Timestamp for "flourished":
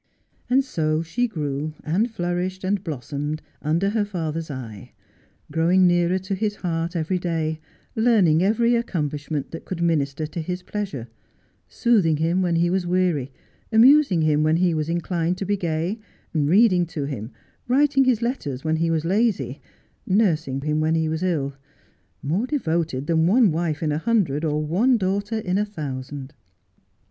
2.09-2.63